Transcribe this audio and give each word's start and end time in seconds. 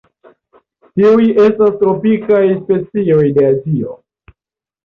Tiuj 1.01 1.27
estas 1.43 1.77
tropikaj 1.83 2.41
specioj 2.63 3.29
de 3.37 3.47
Azio. 3.53 3.95